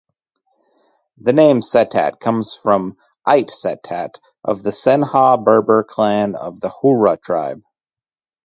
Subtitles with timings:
[1.19, 2.97] The name Settat comes from
[3.29, 7.61] "Ait Settat" a Senhaja-Berber clan of the Houara tribe.